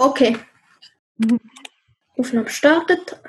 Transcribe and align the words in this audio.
Okay. 0.00 0.34
Aufnahme 2.16 2.48
startet. 2.48 3.20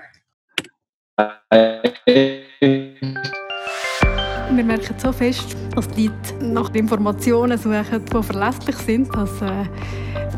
Wir 4.50 4.64
merken 4.64 4.96
so 4.98 5.12
fest, 5.12 5.58
dass 5.76 5.90
die 5.90 6.08
Leute 6.08 6.46
nach 6.46 6.74
Informationen 6.74 7.58
suchen, 7.58 8.06
die 8.06 8.24
verlässlich 8.24 8.78
sind, 8.78 9.14
dass 9.14 9.42
äh, 9.42 9.66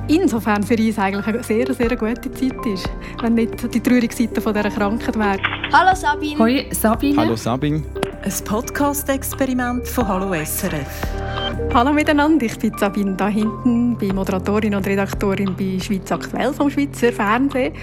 insofern 0.07 0.63
für 0.63 0.75
uns 0.75 0.97
eigentlich 0.97 1.27
eine 1.27 1.43
sehr, 1.43 1.71
sehr 1.71 1.95
gute 1.95 2.31
Zeit 2.31 2.65
ist, 2.65 2.89
wenn 3.21 3.35
nicht 3.35 3.71
die 3.71 3.79
traurige 3.79 4.15
Seite 4.15 4.41
von 4.41 4.55
dieser 4.55 4.71
Krankheit 4.71 5.15
wäre. 5.15 5.37
Hallo 5.71 5.95
Sabine. 5.95 6.39
Hoi 6.39 6.67
Sabine. 6.71 7.21
Hallo 7.21 7.35
Sabine. 7.35 7.83
Ein 8.23 8.33
Podcast-Experiment 8.43 9.87
von 9.87 10.07
Hallo 10.07 10.33
SRF. 10.33 11.32
Hallo 11.71 11.93
miteinander, 11.93 12.45
ich 12.45 12.57
bin 12.57 12.75
Sabine 12.77 13.15
da 13.15 13.27
hinten, 13.27 13.95
bin 13.97 14.15
Moderatorin 14.15 14.73
und 14.73 14.87
Redaktorin 14.87 15.55
bei 15.55 15.79
Schweiz 15.79 16.11
Aktuell 16.11 16.51
vom 16.53 16.69
Schweizer 16.69 17.11
Fernsehen. 17.11 17.73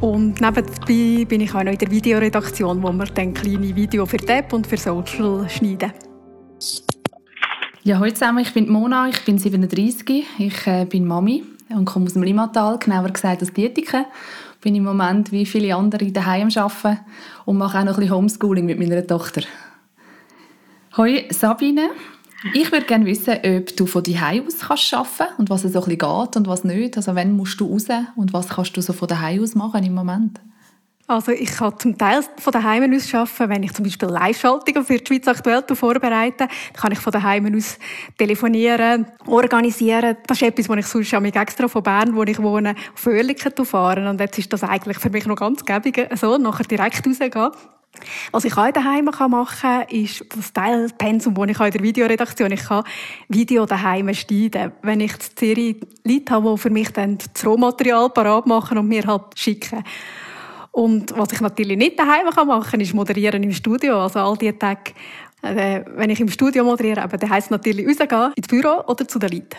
Und 0.00 0.40
nebenbei 0.40 1.24
bin 1.24 1.40
ich 1.40 1.54
auch 1.54 1.62
noch 1.62 1.72
in 1.72 1.78
der 1.78 1.90
Videoredaktion, 1.90 2.82
wo 2.82 2.92
wir 2.92 3.06
dann 3.06 3.32
kleine 3.32 3.74
Videos 3.74 4.10
für 4.10 4.16
Tab 4.16 4.52
und 4.52 4.66
für 4.66 4.76
Social 4.76 5.48
schneiden. 5.48 5.92
Ja, 7.84 7.98
hallo 7.98 8.10
zusammen, 8.10 8.38
ich 8.38 8.52
bin 8.52 8.68
Mona, 8.70 9.08
ich 9.08 9.24
bin 9.24 9.38
37, 9.38 10.26
ich 10.38 10.66
äh, 10.66 10.84
bin 10.84 11.06
Mami 11.06 11.44
und 11.68 11.84
komme 11.84 12.06
aus 12.06 12.14
dem 12.14 12.22
Limmatal, 12.22 12.78
genauer 12.78 13.10
gesagt 13.10 13.42
aus 13.42 13.52
Dietiken. 13.52 14.06
Bin 14.60 14.74
im 14.74 14.84
Moment 14.84 15.32
wie 15.32 15.44
viele 15.44 15.76
andere 15.76 16.10
daheim 16.10 16.48
arbeiten 16.54 17.00
und 17.44 17.58
mache 17.58 17.78
auch 17.78 17.84
noch 17.84 17.94
ein 17.94 18.00
bisschen 18.00 18.14
Homeschooling 18.14 18.64
mit 18.64 18.78
meiner 18.78 19.06
Tochter. 19.06 19.42
Hoi 20.96 21.26
Sabine, 21.30 21.90
ich 22.52 22.70
würde 22.70 22.86
gerne 22.86 23.06
wissen, 23.06 23.34
ob 23.34 23.76
du 23.76 23.86
von 23.86 24.02
daheim 24.02 24.46
aus 24.46 24.58
kannst 24.60 24.92
arbeiten 24.92 25.34
und 25.38 25.50
was 25.50 25.64
es 25.64 25.72
so 25.72 25.80
ein 25.80 25.84
bisschen 25.84 25.98
geht 25.98 26.36
und 26.36 26.46
was 26.46 26.64
nicht. 26.64 26.96
Also 26.96 27.14
wann 27.14 27.32
musst 27.32 27.58
du 27.60 27.66
raus 27.66 27.86
und 28.16 28.32
was 28.32 28.48
kannst 28.48 28.76
du 28.76 28.82
so 28.82 28.92
von 28.92 29.08
daheim 29.08 29.42
aus 29.42 29.54
machen 29.54 29.82
im 29.84 29.94
Moment? 29.94 30.40
Also 31.06 31.32
ich 31.32 31.50
kann 31.50 31.78
zum 31.78 31.98
Teil 31.98 32.22
von 32.38 32.52
daheim 32.52 32.94
aus 32.94 33.12
arbeiten, 33.12 33.50
wenn 33.50 33.62
ich 33.62 33.74
zum 33.74 33.84
Beispiel 33.84 34.08
Live-Schaltungen 34.08 34.86
für 34.86 34.96
die 34.96 35.06
Schweiz 35.06 35.28
aktuell 35.28 35.62
vorbereite, 35.74 36.48
kann 36.72 36.92
ich 36.92 36.98
von 36.98 37.12
daheim 37.12 37.54
aus 37.54 37.78
telefonieren, 38.16 39.06
organisieren. 39.26 40.16
Das 40.26 40.40
ist 40.40 40.48
etwas, 40.48 40.68
was 40.70 40.78
ich 40.78 40.86
sonst 40.86 41.20
mich 41.20 41.36
extra 41.36 41.68
von 41.68 41.82
Bern, 41.82 42.16
wo 42.16 42.22
ich 42.22 42.40
wohne, 42.42 42.74
auf 42.94 43.06
Oerlikon 43.06 43.66
fahren. 43.66 44.06
Und 44.06 44.18
jetzt 44.18 44.38
ist 44.38 44.50
das 44.50 44.62
eigentlich 44.62 44.98
für 44.98 45.10
mich 45.10 45.26
noch 45.26 45.36
ganz 45.36 45.62
gäbig, 45.62 46.08
so 46.14 46.38
nachher 46.38 46.64
direkt 46.64 47.06
rausgehen. 47.06 47.50
Was 48.32 48.44
ich 48.44 48.56
auch 48.56 48.70
daheim 48.70 49.04
machen 49.04 49.46
kann, 49.60 49.88
ist 49.88 50.24
das 50.34 50.52
Teilpensum, 50.52 51.34
das 51.34 51.48
ich 51.48 51.60
in 51.60 51.70
der 51.70 51.82
Videoredaktion 51.82 52.52
ich 52.52 52.64
kann 52.64 52.84
Video 53.28 53.66
daheim 53.66 54.12
schneiden. 54.14 54.72
Wenn 54.82 55.00
ich 55.00 55.12
in 55.12 55.36
Zürich 55.36 55.76
Leute 56.04 56.32
habe, 56.32 56.52
die 56.52 56.58
für 56.58 56.70
mich 56.70 56.90
dann 56.90 57.18
das 57.18 57.46
Rohmaterial 57.46 58.10
parat 58.10 58.46
machen 58.46 58.78
und 58.78 58.88
mir 58.88 59.06
halt 59.06 59.22
schicken. 59.36 59.84
Und 60.72 61.16
was 61.16 61.32
ich 61.32 61.40
natürlich 61.40 61.76
nicht 61.76 61.98
daheim 61.98 62.26
machen 62.26 62.70
kann, 62.70 62.80
ist 62.80 62.94
moderieren 62.94 63.42
im 63.42 63.52
Studio. 63.52 64.02
Also 64.02 64.18
all 64.18 64.36
die 64.36 64.52
Tage, 64.52 64.92
äh, 65.42 65.84
wenn 65.94 66.10
ich 66.10 66.20
im 66.20 66.28
Studio 66.28 66.64
moderiere, 66.64 67.02
aber 67.02 67.16
dann 67.16 67.30
heisst 67.30 67.46
es 67.46 67.50
natürlich 67.50 67.86
rausgehen 67.86 68.32
ins 68.34 68.48
Büro 68.48 68.82
oder 68.86 69.06
zu 69.06 69.20
den 69.20 69.30
Leuten. 69.30 69.56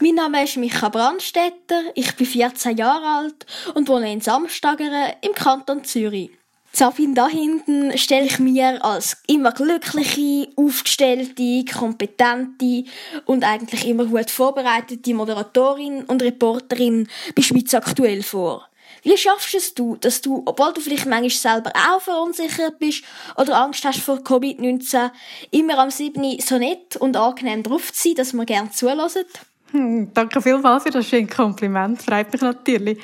Mein 0.00 0.16
Name 0.16 0.42
ist 0.42 0.56
Micha 0.56 0.88
Brandstetter, 0.88 1.92
ich 1.94 2.16
bin 2.16 2.26
14 2.26 2.76
Jahre 2.76 3.06
alt 3.06 3.46
und 3.76 3.88
wohne 3.88 4.12
in 4.12 4.20
Samstageren 4.20 5.12
im 5.22 5.32
Kanton 5.32 5.84
Zürich. 5.84 6.32
Sabine 6.76 7.14
da 7.14 7.28
hinten 7.28 7.96
stelle 7.96 8.26
ich 8.26 8.40
mir 8.40 8.84
als 8.84 9.16
immer 9.28 9.52
glückliche, 9.52 10.48
aufgestellte, 10.56 11.64
kompetente 11.72 12.84
und 13.26 13.44
eigentlich 13.44 13.86
immer 13.86 14.06
gut 14.06 14.28
vorbereitete 14.28 15.14
Moderatorin 15.14 16.02
und 16.02 16.20
Reporterin 16.20 17.06
bei 17.36 17.42
Schweiz 17.42 17.72
aktuell 17.74 18.24
vor. 18.24 18.68
Wie 19.04 19.16
schaffst 19.16 19.54
es 19.54 19.74
du, 19.74 19.94
dass 19.96 20.20
du, 20.20 20.42
obwohl 20.46 20.72
du 20.72 20.80
vielleicht 20.80 21.06
manchmal 21.06 21.30
selber 21.30 21.72
auch 21.76 22.00
verunsichert 22.00 22.80
bist 22.80 23.04
oder 23.36 23.56
Angst 23.62 23.84
hast 23.84 24.00
vor 24.00 24.16
Covid-19, 24.16 25.12
immer 25.52 25.78
am 25.78 25.90
7. 25.90 26.40
so 26.40 26.58
nett 26.58 26.96
und 26.96 27.16
angenehm 27.16 27.62
drauf 27.62 27.92
zu 27.92 28.08
sein, 28.08 28.14
dass 28.16 28.32
man 28.32 28.46
gerne 28.46 28.70
zulässt? 28.72 29.26
Hm, 29.70 30.10
danke 30.12 30.42
vielmals 30.42 30.82
für 30.82 30.90
das 30.90 31.06
schöne 31.06 31.28
Kompliment. 31.28 32.02
Freut 32.02 32.32
mich 32.32 32.42
natürlich. 32.42 32.98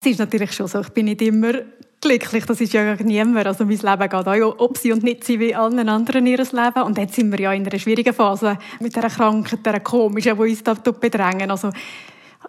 Es 0.00 0.10
ist 0.10 0.18
natürlich 0.18 0.52
schon 0.52 0.68
so, 0.68 0.80
ich 0.80 0.90
bin 0.90 1.06
nicht 1.06 1.22
immer 1.22 1.54
glücklich, 2.00 2.44
das 2.46 2.60
ist 2.60 2.72
ja 2.72 2.94
niemand. 2.96 3.46
Also 3.46 3.64
mein 3.64 3.78
Leben 3.78 4.08
geht 4.08 4.14
auch 4.14 4.54
ob 4.58 4.76
sie 4.76 4.92
und 4.92 5.02
nicht 5.02 5.24
sie 5.24 5.40
wie 5.40 5.54
allen 5.54 5.88
anderen 5.88 6.26
in 6.26 6.32
ihr 6.32 6.38
Leben. 6.38 6.82
Und 6.84 6.98
jetzt 6.98 7.14
sind 7.14 7.32
wir 7.32 7.40
ja 7.40 7.52
in 7.52 7.66
einer 7.66 7.78
schwierigen 7.78 8.14
Phase 8.14 8.58
mit 8.80 8.94
dieser 8.94 9.08
Krankheit, 9.08 9.64
dieser 9.64 9.80
komischen, 9.80 10.36
die 10.36 10.42
uns 10.42 10.62
da 10.62 10.74
bedrängen. 10.74 11.50
Also 11.50 11.70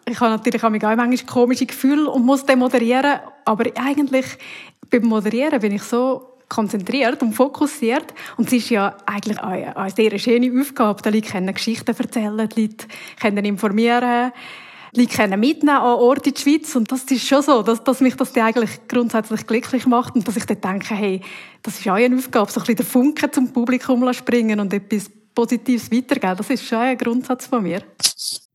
ich 0.07 0.19
habe 0.19 0.31
natürlich 0.31 0.63
auch 0.63 0.69
manchmal 0.69 1.17
komische 1.25 1.65
Gefühle 1.65 2.09
und 2.09 2.25
muss 2.25 2.45
dann 2.45 2.59
moderieren, 2.59 3.19
aber 3.45 3.65
eigentlich 3.75 4.25
beim 4.89 5.03
Moderieren 5.03 5.59
bin 5.59 5.73
ich 5.73 5.83
so 5.83 6.29
konzentriert 6.47 7.21
und 7.21 7.33
fokussiert. 7.33 8.13
Und 8.37 8.47
es 8.47 8.53
ist 8.53 8.69
ja 8.71 8.97
eigentlich 9.05 9.39
eine, 9.39 9.89
sehr 9.95 10.17
schöne 10.17 10.59
Aufgabe. 10.59 11.01
Die 11.01 11.09
Leute 11.09 11.31
können 11.31 11.53
Geschichten 11.53 11.95
erzählen, 11.95 12.49
die 12.49 12.61
Leute 12.61 12.87
können 13.21 13.45
informieren, 13.45 14.31
die 14.33 14.68
Leute 14.95 15.37
mitnehmen 15.37 15.77
an 15.77 15.99
Orte 15.99 16.29
in 16.29 16.35
der 16.35 16.41
Schweiz. 16.41 16.75
Und 16.75 16.91
das 16.91 17.03
ist 17.03 17.27
schon 17.27 17.41
so, 17.41 17.61
dass, 17.61 17.83
dass 17.83 18.01
mich 18.01 18.15
das 18.15 18.35
eigentlich 18.35 18.87
grundsätzlich 18.87 19.45
glücklich 19.45 19.85
macht 19.85 20.15
und 20.15 20.27
dass 20.27 20.37
ich 20.37 20.45
dann 20.45 20.61
denke, 20.61 20.95
hey, 20.95 21.21
das 21.63 21.79
ist 21.79 21.87
auch 21.87 21.93
eine 21.93 22.15
Aufgabe, 22.15 22.51
so 22.51 22.59
ein 22.59 22.63
bisschen 22.63 22.77
der 22.77 22.85
Funken 22.85 23.31
zum 23.31 23.51
Publikum 23.51 24.11
springen 24.13 24.59
und 24.59 24.73
etwas 24.73 25.09
Positives 25.35 25.91
weitergeben. 25.91 26.37
Das 26.37 26.49
ist 26.49 26.65
schon 26.65 26.79
ein 26.79 26.97
Grundsatz 26.97 27.47
von 27.47 27.63
mir. 27.63 27.83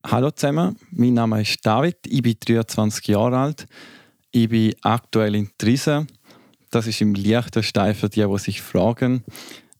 Hallo 0.06 0.30
zusammen, 0.30 0.76
mein 0.90 1.14
Name 1.14 1.40
ist 1.40 1.64
David, 1.64 1.96
ich 2.06 2.20
bin 2.20 2.36
23 2.44 3.08
Jahre 3.08 3.38
alt. 3.38 3.66
Ich 4.32 4.48
bin 4.48 4.74
aktuell 4.82 5.34
in 5.36 5.48
Trisen. 5.56 6.08
Das 6.70 6.86
ist 6.86 7.00
im 7.00 7.14
Liechtenstein 7.14 7.94
für 7.94 8.08
die, 8.08 8.26
die 8.26 8.38
sich 8.38 8.60
fragen. 8.60 9.22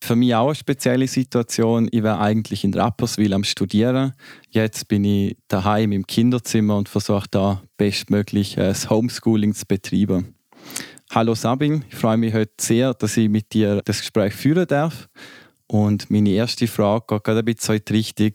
Für 0.05 0.17
mich 0.17 0.35
auch 0.35 0.49
eine 0.49 0.55
spezielle 0.55 1.09
Situation. 1.09 1.89
Ich 1.91 2.03
war 2.03 2.21
eigentlich 2.21 2.63
in 2.63 2.75
Rapperswil 2.75 3.33
am 3.33 3.43
Studieren. 3.43 4.13
Jetzt 4.51 4.87
bin 4.87 5.03
ich 5.03 5.39
daheim 5.49 5.93
im 5.93 6.07
Kinderzimmer 6.07 6.77
und 6.77 6.91
versuche 6.91 7.27
da 7.31 7.63
bestmöglich 7.79 8.57
das 8.57 8.91
Homeschooling 8.91 9.55
zu 9.55 9.65
betreiben. 9.65 10.35
Hallo 11.11 11.35
Sabine, 11.35 11.85
ich 11.89 11.95
freue 11.95 12.19
mich 12.19 12.35
heute 12.35 12.53
sehr, 12.61 12.93
dass 12.93 13.17
ich 13.17 13.31
mit 13.31 13.55
dir 13.55 13.81
das 13.83 14.01
Gespräch 14.01 14.35
führen 14.35 14.67
darf. 14.67 15.09
Und 15.69 16.11
meine 16.11 16.33
erste 16.33 16.67
Frage 16.67 17.07
geht 17.09 17.25
gerade 17.25 17.39
ein 17.39 17.47
bisschen 17.47 17.81
Richtung, 17.89 18.33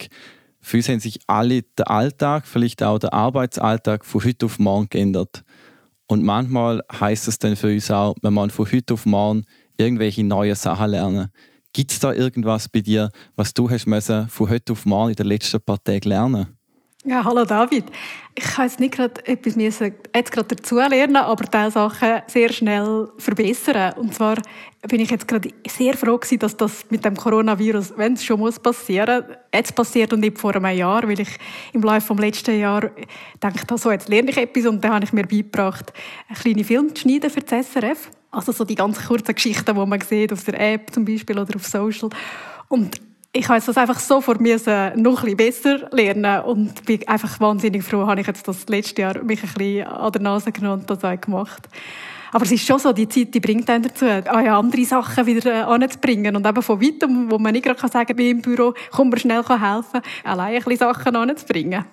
für 0.61 0.77
uns 0.77 0.89
haben 0.89 0.99
sich 0.99 1.19
alle 1.27 1.61
der 1.77 1.91
Alltag, 1.91 2.47
vielleicht 2.47 2.81
auch 2.81 2.97
der 2.97 3.13
Arbeitsalltag 3.13 4.05
von 4.05 4.23
heute 4.23 4.47
auf 4.47 4.57
morgen 4.57 4.89
geändert. 4.89 5.43
Und 6.07 6.23
manchmal 6.23 6.81
heißt 6.91 7.27
es 7.27 7.37
dann 7.37 7.55
für 7.55 7.71
uns 7.71 7.91
auch, 7.91 8.15
man 8.23 8.49
von 8.49 8.71
heute 8.71 8.95
auf 8.95 9.05
morgen 9.05 9.45
irgendwelche 9.77 10.23
neuen 10.23 10.55
Sachen 10.55 10.89
lernen. 10.89 11.29
Gibt 11.73 11.91
es 11.91 11.99
da 11.99 12.13
irgendwas 12.13 12.67
bei 12.67 12.81
dir, 12.81 13.11
was 13.35 13.53
du 13.53 13.69
hast 13.69 13.85
müssen 13.85 14.27
von 14.27 14.49
heute 14.49 14.73
auf 14.73 14.85
morgen 14.85 15.11
in 15.11 15.15
den 15.15 15.27
letzten 15.27 15.61
paar 15.61 15.83
Tagen 15.83 16.09
lernen? 16.09 16.59
Ja, 17.05 17.23
hallo 17.23 17.45
David. 17.45 17.85
Ich 18.35 18.43
kann 18.43 18.67
jetzt 18.67 18.79
nicht 18.79 18.93
gerade 18.93 19.25
etwas 19.25 19.55
müssen, 19.55 19.93
jetzt 20.13 20.31
gerade 20.33 20.55
dazu 20.55 20.75
lernen, 20.75 21.15
aber 21.15 21.45
diese 21.45 21.71
Sachen 21.71 22.21
sehr 22.27 22.51
schnell 22.51 23.07
verbessern. 23.17 23.93
Und 23.97 24.13
zwar 24.13 24.35
bin 24.87 24.99
ich 24.99 25.09
jetzt 25.09 25.27
gerade 25.27 25.49
sehr 25.65 25.95
froh 25.95 26.17
gewesen, 26.17 26.39
dass 26.39 26.57
das 26.57 26.85
mit 26.89 27.05
dem 27.05 27.15
Coronavirus, 27.15 27.93
wenn 27.95 28.13
es 28.13 28.23
schon 28.25 28.39
muss 28.39 28.59
passieren, 28.59 29.23
jetzt 29.53 29.75
passiert 29.75 30.11
und 30.11 30.19
nicht 30.19 30.37
vor 30.37 30.55
einem 30.55 30.77
Jahr, 30.77 31.07
weil 31.07 31.21
ich 31.21 31.37
im 31.71 31.83
Laufe 31.83 32.13
des 32.13 32.21
letzten 32.21 32.59
Jahres 32.59 32.91
denke, 33.41 33.77
so, 33.77 33.91
jetzt 33.91 34.09
lerne 34.09 34.31
ich 34.31 34.37
etwas 34.37 34.65
und 34.65 34.83
dann 34.83 34.93
habe 34.95 35.05
ich 35.05 35.13
mir 35.13 35.25
beigebracht, 35.25 35.93
einen 36.27 36.37
kleinen 36.37 36.65
Film 36.65 36.93
zu 36.93 37.03
schneiden 37.03 37.29
für 37.29 37.41
das 37.41 37.71
SRF. 37.71 38.11
Also 38.31 38.51
so 38.51 38.63
die 38.63 38.75
ganz 38.75 39.05
kurzen 39.05 39.33
Geschichten, 39.33 39.75
die 39.75 39.85
man 39.85 40.01
sieht 40.01 40.31
auf 40.31 40.43
der 40.43 40.59
App 40.59 40.93
zum 40.93 41.05
Beispiel 41.05 41.39
oder 41.39 41.55
auf 41.55 41.65
Social. 41.65 42.09
Und 42.67 43.01
ich 43.31 43.47
habe 43.47 43.61
das 43.63 43.77
einfach 43.77 43.99
sofort 43.99 44.41
müssen 44.41 45.01
noch 45.01 45.23
ein 45.23 45.35
bisschen 45.35 45.37
besser 45.37 45.89
lernen 45.91 46.43
und 46.43 46.85
bin 46.85 47.07
einfach 47.07 47.39
wahnsinnig 47.39 47.83
froh, 47.83 48.07
habe 48.07 48.21
ich 48.21 48.27
jetzt 48.27 48.47
das 48.47 48.67
letzte 48.67 49.03
Jahr 49.03 49.23
mich 49.23 49.43
ein 49.43 49.53
bisschen 49.53 49.87
an 49.87 50.11
der 50.11 50.21
Nase 50.21 50.51
genommen 50.51 50.81
und 50.81 50.89
das 50.89 51.03
auch 51.03 51.21
gemacht. 51.21 51.69
Aber 52.31 52.45
es 52.45 52.51
ist 52.51 52.65
schon 52.65 52.79
so, 52.79 52.93
die 52.93 53.09
Zeit, 53.09 53.33
die 53.33 53.39
bringt 53.39 53.69
einen 53.69 53.83
dazu, 53.83 54.05
andere 54.05 54.85
Sachen 54.85 55.25
wieder 55.25 55.51
äh, 55.51 55.61
anzubringen. 55.61 56.35
Und 56.35 56.45
eben 56.45 56.61
von 56.61 56.81
weitem, 56.81 57.31
wo 57.31 57.39
man 57.39 57.53
nicht 57.53 57.65
gerade 57.65 57.79
sagen 57.79 58.05
kann, 58.05 58.17
wie 58.17 58.29
im 58.29 58.41
Büro, 58.41 58.73
kann 58.91 59.09
man 59.09 59.19
schnell 59.19 59.43
helfen, 59.43 60.01
allein 60.23 60.55
ein 60.55 60.63
bisschen 60.63 60.77
Sachen 60.77 61.15
anzubringen. 61.15 61.85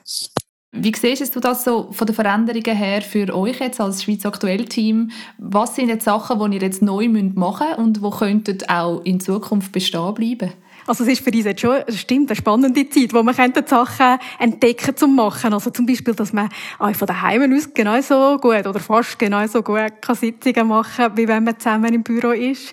Wie 0.79 0.93
siehst 0.95 1.35
du 1.35 1.41
das 1.41 1.65
so 1.65 1.89
von 1.91 2.07
den 2.07 2.15
Veränderungen 2.15 2.77
her 2.77 3.01
für 3.01 3.35
euch 3.35 3.61
jetzt 3.61 3.81
als 3.81 4.03
Schweiz 4.03 4.27
Aktuell 4.27 4.67
Team? 4.67 5.11
Was 5.39 5.75
sind 5.75 5.89
jetzt 5.89 6.05
Sachen, 6.05 6.39
die 6.51 6.57
ihr 6.57 6.63
jetzt 6.63 6.83
neu 6.83 7.09
machen 7.09 7.67
müsst 7.69 7.79
und 7.79 7.97
die 7.97 8.11
könnten 8.11 8.59
auch 8.69 9.01
in 9.05 9.19
Zukunft 9.21 9.73
bestehen 9.73 10.15
bleiben? 10.15 10.53
Also 10.87 11.03
es 11.03 11.11
ist 11.11 11.25
für 11.25 11.33
uns 11.33 11.45
jetzt 11.45 11.61
schon, 11.61 11.79
stimmt, 11.89 12.31
eine 12.31 12.37
spannende 12.37 12.89
Zeit, 12.89 13.13
wo 13.13 13.23
man 13.23 13.35
Sachen 13.35 14.19
entdecken 14.39 14.97
zum 14.97 15.17
machen. 15.17 15.53
Also 15.53 15.71
zum 15.71 15.87
Beispiel, 15.87 16.15
dass 16.15 16.33
man 16.33 16.49
auch 16.79 16.95
von 16.95 17.09
daheim 17.09 17.53
aus 17.53 17.73
genauso 17.75 18.37
gut 18.39 18.67
oder 18.67 18.79
fast 18.79 19.19
genauso 19.19 19.63
gut 19.63 20.01
kann 20.01 20.15
Sitzungen 20.15 20.69
machen, 20.69 21.17
wie 21.17 21.27
wenn 21.27 21.43
man 21.43 21.59
zusammen 21.59 21.93
im 21.93 22.03
Büro 22.03 22.31
ist. 22.31 22.73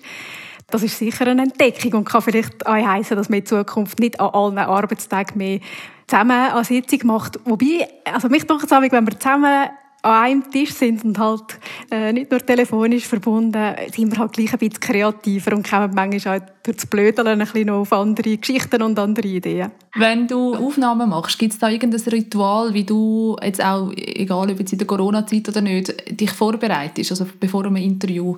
Das 0.68 0.82
ist 0.82 0.98
sicher 0.98 1.26
eine 1.26 1.42
Entdeckung 1.42 1.92
und 1.94 2.04
kann 2.04 2.22
vielleicht 2.22 2.66
auch 2.66 2.72
heissen, 2.72 3.16
dass 3.16 3.28
man 3.28 3.40
in 3.40 3.46
Zukunft 3.46 4.00
nicht 4.00 4.18
an 4.20 4.30
allen 4.30 4.58
Arbeitstagen 4.58 5.38
mehr 5.38 5.60
zusammen 6.06 6.52
eine 6.52 6.64
Sitzung 6.64 7.00
macht. 7.04 7.38
Wobei, 7.44 7.88
also 8.04 8.28
mich 8.28 8.44
doch 8.44 8.62
wenn 8.62 9.06
wir 9.06 9.20
zusammen 9.20 9.68
an 10.04 10.24
einem 10.24 10.50
Tisch 10.50 10.72
sind 10.72 11.02
und 11.02 11.18
halt 11.18 11.58
äh, 11.90 12.12
nicht 12.12 12.30
nur 12.30 12.44
telefonisch 12.44 13.06
verbunden, 13.06 13.74
sind 13.90 14.12
wir 14.12 14.18
halt 14.18 14.34
gleich 14.34 14.52
ein 14.52 14.58
bisschen 14.58 14.80
kreativer 14.80 15.56
und 15.56 15.68
kommen 15.68 15.92
manchmal 15.94 16.40
auch 16.40 16.44
durch 16.62 16.76
das 16.76 16.86
Blödeln 16.86 17.26
ein 17.26 17.38
bisschen 17.38 17.68
noch 17.68 17.80
auf 17.80 17.92
andere 17.92 18.36
Geschichten 18.36 18.82
und 18.82 18.98
andere 18.98 19.26
Ideen. 19.26 19.70
Wenn 19.94 20.26
du 20.26 20.54
Aufnahmen 20.56 21.08
machst, 21.08 21.38
gibt 21.38 21.54
es 21.54 21.58
da 21.58 21.70
irgendein 21.70 22.02
Ritual, 22.02 22.74
wie 22.74 22.84
du 22.84 23.36
jetzt 23.42 23.64
auch, 23.64 23.92
egal 23.96 24.50
ob 24.50 24.58
jetzt 24.58 24.72
in 24.72 24.78
der 24.78 24.86
Corona-Zeit 24.86 25.48
oder 25.48 25.62
nicht, 25.62 26.20
dich 26.20 26.30
vorbereitest? 26.30 27.10
Also 27.10 27.26
bevor 27.40 27.64
einem 27.64 27.76
Interview, 27.76 28.36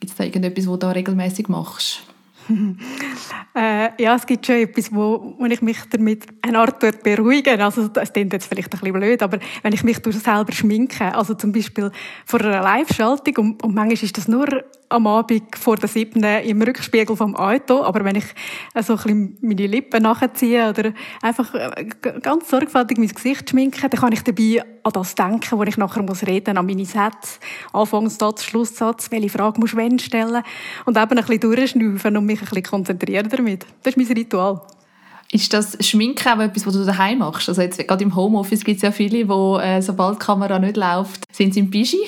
gibt 0.00 0.10
es 0.12 0.16
da 0.16 0.24
irgendetwas, 0.24 0.66
was 0.66 0.72
du 0.72 0.78
da 0.78 0.90
regelmäßig 0.90 1.48
machst? 1.48 2.02
äh, 3.54 4.02
ja, 4.02 4.16
es 4.16 4.26
gibt 4.26 4.46
schon 4.46 4.56
etwas, 4.56 4.92
wo, 4.92 5.34
wo 5.38 5.44
ich 5.46 5.62
mich 5.62 5.78
damit 5.90 6.24
eine 6.42 6.58
Art 6.58 6.80
beruhigen 7.02 7.60
Also, 7.60 7.88
das 7.88 8.12
klingt 8.12 8.32
jetzt 8.32 8.46
vielleicht 8.46 8.74
ein 8.74 8.80
bisschen 8.80 8.92
blöd, 8.94 9.22
aber 9.22 9.38
wenn 9.62 9.72
ich 9.72 9.84
mich 9.84 9.98
selber 10.02 10.52
schminke, 10.52 11.14
also 11.14 11.34
zum 11.34 11.52
Beispiel 11.52 11.92
vor 12.24 12.40
einer 12.40 12.62
Live-Schaltung, 12.62 13.36
und, 13.36 13.62
und 13.62 13.74
manchmal 13.74 14.02
ist 14.02 14.16
das 14.16 14.26
nur 14.26 14.64
am 14.90 15.06
Abend 15.06 15.56
vor 15.56 15.76
der 15.76 15.88
siebten 15.88 16.22
im 16.22 16.60
Rückspiegel 16.60 17.16
vom 17.16 17.34
Auto, 17.36 17.82
aber 17.82 18.04
wenn 18.04 18.16
ich 18.16 18.24
so 18.82 18.94
ein 18.94 18.96
bisschen 18.96 19.38
meine 19.40 19.66
Lippen 19.66 20.02
nachziehe 20.02 20.68
oder 20.68 20.92
einfach 21.22 21.54
äh, 21.54 21.86
ganz 22.20 22.50
sorgfältig 22.50 22.98
mein 22.98 23.08
Gesicht 23.08 23.48
schminke, 23.48 23.88
dann 23.88 24.00
kann 24.00 24.12
ich 24.12 24.22
dabei 24.22 24.62
an 24.82 24.92
das 24.92 25.14
denken, 25.14 25.58
wo 25.58 25.62
ich 25.62 25.76
nachher 25.76 26.02
muss 26.02 26.26
reden, 26.26 26.58
an 26.58 26.66
meine 26.66 26.84
Sätze, 26.84 27.38
Anfangssatz, 27.72 28.44
Schlusssatz, 28.44 29.10
welche 29.10 29.28
Frage 29.28 29.60
muss 29.60 29.74
ich 29.74 30.04
stellen 30.04 30.42
und 30.84 30.96
eben 30.96 31.10
ein 31.10 31.16
bisschen 31.16 31.40
durchschnaufen 31.40 32.16
und 32.16 32.26
mich 32.26 32.40
ein 32.40 32.46
bisschen 32.46 32.64
konzentrieren 32.64 33.28
damit. 33.30 33.66
Das 33.82 33.94
ist 33.94 33.96
mein 33.96 34.16
Ritual. 34.16 34.60
Ist 35.32 35.52
das 35.52 35.76
Schminken 35.86 36.26
auch 36.28 36.40
etwas, 36.40 36.66
was 36.66 36.74
du 36.74 36.84
daheim 36.84 37.18
machst? 37.18 37.48
Also 37.48 37.62
jetzt, 37.62 37.78
gerade 37.78 38.02
im 38.02 38.16
Homeoffice 38.16 38.64
gibt 38.64 38.78
es 38.78 38.82
ja 38.82 38.90
viele, 38.90 39.28
wo 39.28 39.58
äh, 39.58 39.80
sobald 39.80 40.16
die 40.20 40.24
Kamera 40.26 40.58
nicht 40.58 40.76
läuft, 40.76 41.22
sind 41.32 41.54
sie 41.54 41.60
im 41.60 41.70
Pischi 41.70 42.00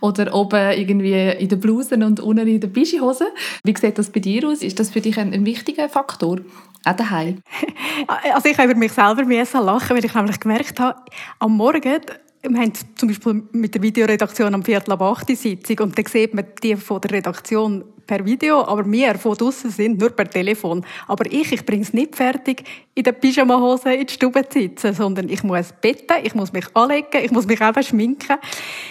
oder 0.00 0.34
oben 0.34 0.72
irgendwie 0.72 1.12
in 1.12 1.48
den 1.48 1.60
Blusen 1.60 2.02
und 2.02 2.20
unten 2.20 2.48
in 2.48 2.58
der 2.58 2.68
Pischi-Hose. 2.68 3.26
Wie 3.64 3.76
sieht 3.76 3.98
das 3.98 4.10
bei 4.10 4.20
dir 4.20 4.48
aus? 4.48 4.62
Ist 4.62 4.80
das 4.80 4.90
für 4.90 5.02
dich 5.02 5.18
ein, 5.18 5.34
ein 5.34 5.44
wichtiger 5.44 5.90
Faktor? 5.90 6.38
Auch 6.84 6.96
daheim? 6.96 7.42
Also 8.32 8.48
ich 8.48 8.56
habe 8.56 8.70
über 8.70 8.78
mich 8.78 8.92
selber 8.92 9.24
lachen, 9.24 9.94
weil 9.94 10.04
ich 10.04 10.14
nämlich 10.14 10.40
gemerkt 10.40 10.80
habe, 10.80 11.02
am 11.38 11.54
Morgen 11.54 12.00
wir 12.42 12.58
haben 12.58 12.72
zum 12.96 13.08
Beispiel 13.08 13.42
mit 13.52 13.74
der 13.74 13.82
Videoredaktion 13.82 14.54
am 14.54 14.62
Viertel 14.62 14.92
ab 14.92 15.02
8 15.02 15.36
Sitzung 15.36 15.78
und 15.80 15.98
dann 15.98 16.06
sieht 16.06 16.32
man 16.32 16.46
die 16.62 16.74
von 16.76 17.00
der 17.00 17.10
Redaktion 17.10 17.84
per 18.06 18.24
Video, 18.24 18.64
aber 18.64 18.90
wir 18.90 19.14
von 19.16 19.36
draussen 19.36 19.70
sind 19.70 20.00
nur 20.00 20.10
per 20.10 20.28
Telefon. 20.28 20.84
Aber 21.06 21.30
ich, 21.30 21.52
ich 21.52 21.64
bringe 21.64 21.82
es 21.82 21.92
nicht 21.92 22.16
fertig, 22.16 22.64
in 22.94 23.04
der 23.04 23.12
Pyjama-Hose 23.12 23.92
in 23.92 24.06
die 24.06 24.12
Stube 24.12 24.48
zu 24.48 24.58
sitzen, 24.58 24.94
sondern 24.94 25.28
ich 25.28 25.44
muss 25.44 25.72
beten, 25.80 26.16
ich 26.24 26.34
muss 26.34 26.52
mich 26.52 26.64
anlegen, 26.74 27.22
ich 27.22 27.30
muss 27.30 27.46
mich 27.46 27.60
eben 27.60 27.82
schminken. 27.82 28.36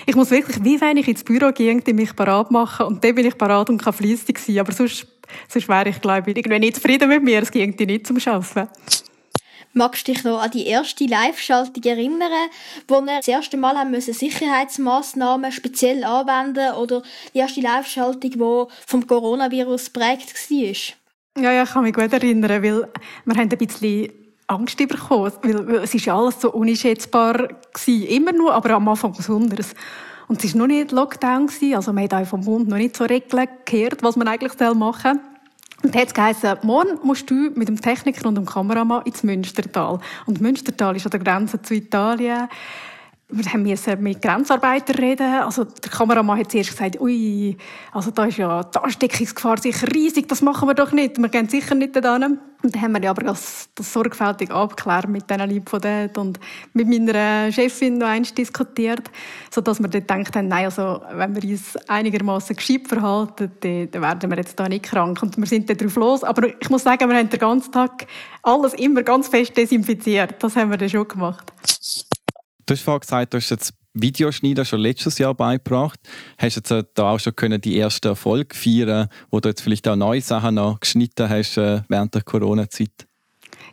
Ich 0.06 0.16
muss 0.16 0.32
wirklich, 0.32 0.64
wie 0.64 0.80
wenn 0.80 0.98
ich 0.98 1.08
ins 1.08 1.24
Büro 1.24 1.52
gehe, 1.52 1.76
mich 1.94 2.16
parat 2.16 2.52
machen 2.52 2.86
und 2.86 3.04
dann 3.04 3.16
bin 3.16 3.26
ich 3.26 3.38
parat 3.38 3.70
und 3.70 3.82
kann 3.82 3.94
fleissig 3.94 4.40
sein. 4.40 4.60
Aber 4.60 4.72
sonst, 4.72 5.06
sonst 5.48 5.68
wäre 5.68 5.90
ich, 5.90 6.00
glaube 6.00 6.32
ich, 6.32 6.38
irgendwie 6.38 6.60
nicht 6.60 6.76
zufrieden 6.76 7.10
mit 7.10 7.24
mir. 7.24 7.42
Es 7.42 7.52
ging 7.52 7.76
nicht 7.78 8.08
zum 8.08 8.18
Arbeiten. 8.26 8.70
Magst 9.74 10.08
du 10.08 10.14
dich 10.14 10.24
noch 10.24 10.42
an 10.42 10.50
die 10.50 10.66
erste 10.66 11.06
Live-Schaltung 11.06 11.84
erinnern, 11.84 12.32
wo 12.88 13.02
wir 13.02 13.18
das 13.18 13.28
erste 13.28 13.56
Mal 13.56 13.78
haben 13.78 14.00
Sicherheitsmaßnahmen 14.00 15.52
speziell 15.52 16.04
anwenden 16.04 16.74
oder 16.74 17.04
die 17.34 17.40
erste 17.40 17.62
Live-Schaltung, 17.62 18.32
die 18.32 18.74
vom 18.88 19.06
Coronavirus 19.06 19.94
geprägt 19.94 20.34
war? 20.34 21.44
Ja, 21.44 21.52
ja, 21.54 21.64
ich 21.64 21.70
kann 21.70 21.84
mich 21.84 21.94
gut 21.94 22.12
erinnern, 22.12 22.64
weil 22.64 22.88
wir 23.26 23.36
haben 23.36 23.50
ein 23.50 23.50
bisschen 23.50 24.10
Angst 24.48 24.78
bekommen, 24.78 25.32
weil 25.44 25.76
es 25.76 25.94
ist 25.94 26.08
alles 26.08 26.42
so 26.42 26.52
unschätzbar 26.52 27.50
gewesen. 27.72 28.08
Immer 28.08 28.34
nur, 28.34 28.54
aber 28.54 28.72
am 28.72 28.88
Anfang 28.88 29.14
besonders. 29.14 29.76
Und 30.28 30.44
es 30.44 30.54
war 30.54 30.60
noch 30.60 30.68
nicht 30.68 30.92
Lockdown, 30.92 31.50
also 31.74 31.94
man 31.94 32.10
hat 32.10 32.28
vom 32.28 32.44
Bund 32.44 32.68
noch 32.68 32.78
nicht 32.78 32.98
so 32.98 33.04
Regeln 33.04 33.48
gehört, 33.66 34.02
was 34.02 34.16
man 34.16 34.28
eigentlich 34.28 34.60
machen 34.76 35.20
soll. 35.20 35.29
Und 35.82 35.96
es 35.96 36.14
geheißen, 36.14 36.58
morgen 36.64 37.00
musst 37.04 37.30
du 37.30 37.52
mit 37.56 37.68
dem 37.68 37.80
Techniker 37.80 38.28
und 38.28 38.36
dem 38.36 38.46
Kameramann 38.46 39.04
ins 39.06 39.24
Münstertal. 39.24 40.00
Und 40.26 40.42
Münstertal 40.42 40.96
ist 40.96 41.06
an 41.06 41.12
der 41.12 41.20
Grenze 41.22 41.62
zu 41.62 41.74
Italien 41.74 42.50
wir 43.32 43.46
haben 43.54 43.62
müssen 43.62 44.02
mit 44.02 44.22
Grenzarbeitern 44.22 44.96
reden. 44.96 45.42
Also 45.42 45.64
der 45.64 45.92
Kameramann 45.92 46.40
hat 46.40 46.52
zuerst 46.52 46.72
gesagt, 46.72 47.00
ui, 47.00 47.56
also 47.92 48.10
da 48.10 48.26
ist 48.26 48.38
ja 48.38 48.64
die 48.64 48.80
Ansteckungsgefahr 48.80 49.60
sicher 49.60 49.88
riesig, 49.94 50.28
das 50.28 50.42
machen 50.42 50.68
wir 50.68 50.74
doch 50.74 50.92
nicht, 50.92 51.20
wir 51.20 51.30
gehen 51.30 51.48
sicher 51.48 51.76
nicht 51.76 51.96
dorthin. 51.96 52.40
Und 52.62 52.76
dann 52.76 52.82
haben 52.82 53.02
wir 53.02 53.10
aber 53.10 53.24
das, 53.24 53.70
das 53.76 53.94
sorgfältig 53.94 54.52
abgeklärt 54.52 55.08
mit 55.08 55.30
diesen 55.30 55.50
Leuten 55.50 55.68
von 55.68 55.80
dort 55.80 56.18
und 56.18 56.40
mit 56.74 56.90
meiner 56.90 57.52
Chefin 57.54 58.00
noch 58.00 58.08
eins 58.08 58.34
diskutiert, 58.34 59.10
sodass 59.50 59.80
wir 59.80 59.88
dann 59.88 60.02
gedacht 60.02 60.36
haben, 60.36 60.50
nein, 60.50 60.66
also 60.66 61.00
wenn 61.14 61.36
wir 61.36 61.50
uns 61.50 61.78
einigermaßen 61.88 62.58
gescheit 62.58 62.88
verhalten, 62.88 63.52
dann 63.62 64.02
werden 64.02 64.30
wir 64.30 64.38
jetzt 64.38 64.60
da 64.60 64.68
nicht 64.68 64.86
krank. 64.86 65.22
Und 65.24 65.38
wir 65.38 65.46
sind 65.46 65.70
dann 65.70 65.78
drauf 65.78 65.96
los. 65.96 66.24
Aber 66.26 66.48
ich 66.48 66.70
muss 66.70 66.84
sagen, 66.84 67.10
wir 67.10 67.18
haben 67.18 67.30
den 67.30 67.40
ganzen 67.40 67.72
Tag 67.72 68.08
alles 68.44 68.74
immer 68.74 69.04
ganz 69.04 69.30
fest 69.30 69.56
desinfiziert. 69.56 70.36
Das 70.44 70.58
haben 70.58 70.72
wir 70.72 70.78
dann 70.78 70.90
schon 70.90 71.08
gemacht. 71.08 71.54
Du 72.70 72.76
hast 72.76 72.84
vorhin 72.84 73.00
gesagt, 73.00 73.34
du 73.34 73.38
hast 73.38 73.50
jetzt 73.50 73.74
Videoschneiden 73.96 74.64
schon 74.64 74.82
letztes 74.82 75.18
Jahr 75.18 75.34
beigebracht. 75.34 76.00
Hast 76.38 76.56
jetzt 76.56 76.70
da 76.70 77.10
auch 77.10 77.20
schon 77.20 77.36
können 77.36 77.60
die 77.60 77.80
ersten 77.80 78.10
Erfolge 78.10 78.56
feiern, 78.56 79.10
wo 79.32 79.40
du 79.40 79.50
jetzt 79.50 79.62
vielleicht 79.62 79.88
auch 79.88 79.96
neue 79.96 80.22
Sachen 80.22 80.54
noch 80.54 80.80
geschnitten 80.80 81.28
hast 81.28 81.58
äh, 81.58 81.82
während 81.88 82.14
der 82.14 82.22
Corona-Zeit? 82.22 83.09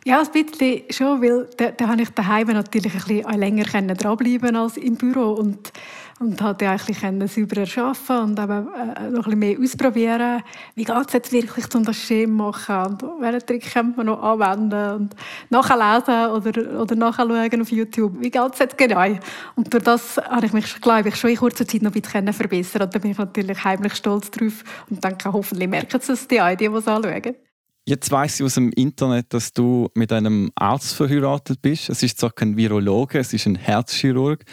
Ja, 0.07 0.21
ein 0.21 0.31
bisschen 0.31 0.83
schon, 0.89 1.21
weil 1.21 1.49
da, 1.57 1.71
da 1.71 1.89
habe 1.89 2.01
ich 2.01 2.09
daheim 2.11 2.47
natürlich 2.47 2.93
ein 2.93 3.23
bisschen 3.23 3.39
länger 3.41 3.65
dranbleiben 3.93 4.55
als 4.55 4.77
im 4.77 4.95
Büro 4.95 5.33
und 5.33 5.73
und 6.19 6.41
halt 6.41 6.63
eigentlich 6.63 7.01
können 7.01 7.27
sauberer 7.27 7.67
arbeiten 7.83 8.23
und 8.23 8.39
eben 8.39 8.67
äh, 8.73 9.09
noch 9.09 9.27
ein 9.27 9.37
bisschen 9.37 9.39
mehr 9.39 9.59
ausprobieren. 9.59 10.43
Wie 10.75 10.85
geht 10.85 11.07
es 11.07 11.13
jetzt 11.13 11.31
wirklich, 11.33 11.75
um 11.75 11.83
das 11.83 11.97
Schema 11.97 12.45
machen? 12.45 12.93
Und 13.03 13.21
welchen 13.21 13.45
Trick 13.45 13.73
könnte 13.73 13.97
man 13.97 14.05
noch 14.05 14.23
anwenden? 14.23 14.95
Und 14.95 15.15
nachlesen 15.49 16.31
oder, 16.31 16.81
oder 16.81 16.95
nachschauen 16.95 17.61
auf 17.61 17.69
YouTube. 17.69 18.13
Wie 18.21 18.31
geht 18.31 18.53
es 18.53 18.59
jetzt 18.59 18.77
genau? 18.77 19.19
Und 19.57 19.73
durch 19.73 19.83
das 19.83 20.17
habe 20.17 20.45
ich 20.45 20.53
mich, 20.53 20.81
glaube 20.81 21.09
ich, 21.09 21.17
schon 21.17 21.31
in 21.31 21.35
kurzer 21.37 21.67
Zeit 21.67 21.81
noch 21.81 21.93
ein 21.93 22.01
bisschen 22.01 22.33
verbessern 22.33 22.83
Und 22.83 22.95
da 22.95 22.99
bin 22.99 23.11
ich 23.11 23.17
natürlich 23.17 23.61
heimlich 23.61 23.93
stolz 23.93 24.31
drauf 24.31 24.63
und 24.89 25.03
denke, 25.03 25.33
hoffentlich 25.33 25.69
merken 25.69 25.99
es 26.01 26.27
die 26.29 26.55
die 26.55 26.65
es 26.65 26.87
anschauen. 26.87 27.46
Jetzt 27.89 28.11
weiss 28.11 28.37
ich 28.37 28.45
aus 28.45 28.55
dem 28.55 28.69
Internet, 28.73 29.33
dass 29.33 29.53
du 29.53 29.87
mit 29.95 30.11
einem 30.11 30.51
Arzt 30.55 30.93
verheiratet 30.93 31.61
bist. 31.61 31.87
Es 31.87 32.03
ist 32.03 32.19
zwar 32.19 32.31
kein 32.31 32.57
Virologe, 32.57 33.17
es 33.17 33.31
ist 33.31 33.45
ein 33.45 33.55
Herzchirurg, 33.55 34.43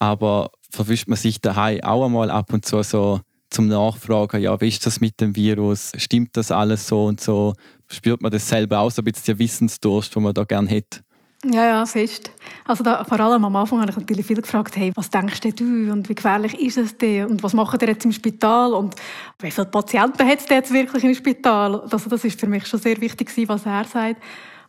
aber 0.00 0.50
verwischt 0.68 1.06
man 1.06 1.16
sich 1.16 1.40
daheim 1.40 1.80
auch 1.84 2.04
einmal 2.04 2.28
ab 2.28 2.52
und 2.52 2.64
zu 2.64 2.82
so 2.82 3.20
zum 3.50 3.68
Nachfragen, 3.68 4.42
ja, 4.42 4.60
wie 4.60 4.66
ist 4.66 4.84
das 4.84 5.00
mit 5.00 5.20
dem 5.20 5.36
Virus? 5.36 5.92
Stimmt 5.96 6.36
das 6.36 6.50
alles 6.50 6.88
so 6.88 7.04
und 7.04 7.20
so? 7.20 7.52
Spürt 7.86 8.20
man 8.20 8.32
das 8.32 8.48
selber 8.48 8.80
aus, 8.80 8.98
ein 8.98 9.04
bisschen 9.04 9.26
der 9.26 9.38
Wissensdurst, 9.38 10.16
den 10.16 10.24
man 10.24 10.34
da 10.34 10.42
gerne 10.42 10.68
hätte? 10.68 11.02
Ja, 11.44 11.66
ja, 11.66 11.86
fest. 11.86 12.30
Also 12.64 12.84
da, 12.84 13.02
vor 13.02 13.18
allem 13.18 13.44
am 13.44 13.56
Anfang 13.56 13.80
habe 13.80 13.90
ich 13.90 13.96
natürlich 13.96 14.26
viel 14.26 14.40
gefragt, 14.40 14.76
hey, 14.76 14.92
was 14.94 15.10
denkst 15.10 15.40
du 15.56 15.90
und 15.90 16.08
wie 16.08 16.14
gefährlich 16.14 16.56
ist 16.60 16.78
es 16.78 16.96
dir 16.96 17.28
und 17.28 17.42
was 17.42 17.52
machen 17.52 17.80
ihr 17.82 17.88
jetzt 17.88 18.04
im 18.04 18.12
Spital 18.12 18.72
und 18.74 18.94
wie 19.40 19.50
viele 19.50 19.66
Patienten 19.66 20.24
hat 20.24 20.38
es 20.38 20.48
jetzt 20.48 20.72
wirklich 20.72 21.02
im 21.02 21.14
Spital? 21.14 21.80
Also 21.80 22.08
das 22.08 22.24
ist 22.24 22.38
für 22.38 22.46
mich 22.46 22.66
schon 22.68 22.78
sehr 22.78 23.00
wichtig 23.00 23.28
was 23.48 23.66
er 23.66 23.84
sagt 23.84 24.22